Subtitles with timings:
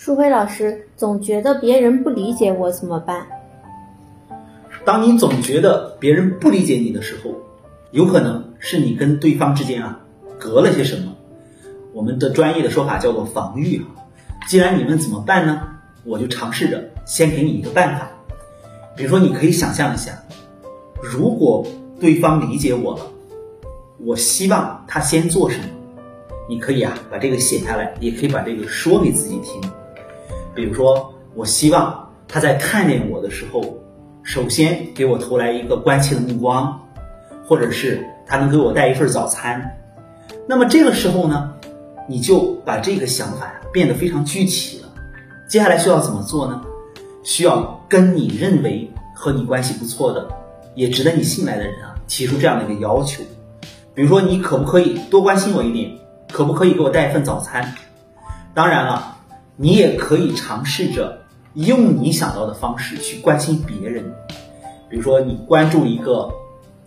[0.00, 3.26] 舒辉老师总觉得别人不理解我怎么办？
[4.84, 7.34] 当你总觉得别人不理解你的时候，
[7.90, 9.98] 有可能是你跟对方之间啊
[10.38, 11.16] 隔了些什么。
[11.92, 13.86] 我们的专业的说法叫做防御啊。
[14.46, 15.62] 既然你们怎么办呢？
[16.04, 18.08] 我就尝试着先给你一个办法。
[18.94, 20.12] 比如说，你可以想象一下，
[21.02, 21.66] 如果
[21.98, 23.02] 对方理解我了，
[23.98, 25.64] 我希望他先做什么？
[26.48, 29.60] 你可以啊把这个写下来，也可以把这个说给自己听。
[30.58, 33.62] 比如说，我希望他在看见我的时候，
[34.24, 36.80] 首先给我投来一个关切的目光，
[37.46, 39.78] 或者是他能给我带一份早餐。
[40.48, 41.52] 那么这个时候呢，
[42.08, 44.88] 你就把这个想法变得非常具体了。
[45.48, 46.60] 接下来需要怎么做呢？
[47.22, 50.26] 需要跟你认为和你关系不错的，
[50.74, 53.22] 也值得你信赖的人啊，提出这样的一个要求。
[53.94, 55.92] 比如说，你可不可以多关心我一点？
[56.32, 57.74] 可不可以给我带一份早餐？
[58.54, 59.17] 当然了。
[59.60, 61.18] 你也可以尝试着
[61.54, 64.04] 用你想到的方式去关心别人，
[64.88, 66.30] 比如说你关注一个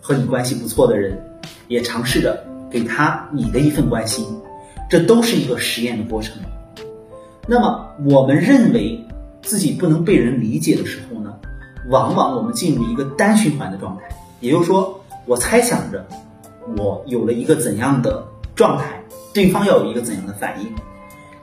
[0.00, 1.22] 和你关系不错的人，
[1.68, 4.24] 也尝试着给他你的一份关心，
[4.88, 6.34] 这都是一个实验的过程。
[7.46, 9.04] 那么我们认为
[9.42, 11.34] 自己不能被人理解的时候呢，
[11.90, 14.04] 往往我们进入一个单循环的状态，
[14.40, 16.06] 也就是说，我猜想着
[16.78, 18.98] 我有了一个怎样的状态，
[19.34, 20.66] 对方要有一个怎样的反应，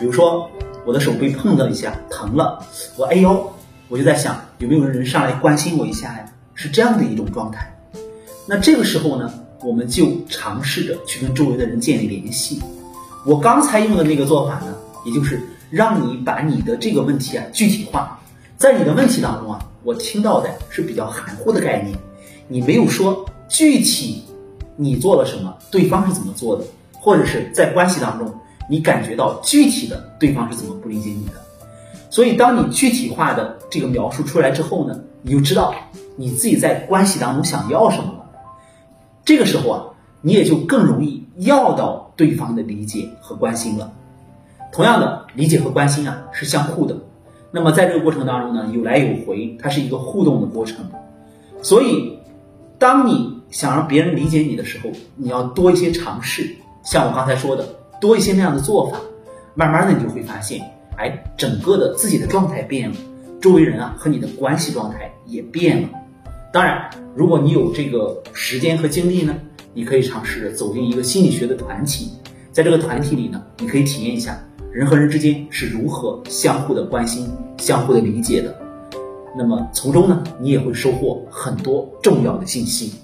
[0.00, 0.50] 比如说。
[0.84, 2.64] 我的手被碰了一下，疼了，
[2.96, 3.52] 我哎呦，
[3.88, 6.24] 我就在想有没有人上来关心我一下呀？
[6.54, 7.74] 是这样的一种状态。
[8.46, 12.60] 那这个时候呢，我们就尝试着去跟周围的人建立联系。
[13.24, 14.74] 我刚才用的那个做法呢，
[15.06, 18.18] 也就是让你把你的这个问题啊具体化。
[18.56, 21.96] 在你的问题当中啊，我听到的是比较含糊的概念，
[22.48, 24.24] 你没有说具体
[24.76, 28.32] 你做了什么，对方是怎么做的，或者是在关系当中。
[28.68, 31.32] 你感觉到具体的对方是怎么不理解你的，
[32.10, 35.74] 所以当你具体化的这个描述出来之后呢，你就知道
[36.16, 38.24] 你自己在关系当中想要什么了。
[39.24, 39.84] 这个时候啊，
[40.20, 43.92] 你也就更容易要到对方的理解和关心了。
[44.72, 46.96] 同样的，理解和关心啊是相互的。
[47.50, 50.78] 那么在这个过程当中呢，有来有回，它是一个互动的过程。
[51.60, 52.18] 所以，
[52.78, 57.66] 当你想让别人理解你的时候，你要多一些尝试，像我刚才说的。
[58.02, 59.00] 多一些那样的做法，
[59.54, 60.60] 慢慢的你就会发现，
[60.96, 62.96] 哎，整个的自己的状态变了，
[63.40, 65.88] 周围人啊和你的关系状态也变了。
[66.52, 69.36] 当然，如果你有这个时间和精力呢，
[69.72, 72.10] 你可以尝试着走进一个心理学的团体，
[72.50, 74.36] 在这个团体里呢，你可以体验一下
[74.72, 78.52] 人和人之间是如何相互的关心、相互的理解的。
[79.38, 82.94] 那么从中呢，你也会收获很多重要的信息。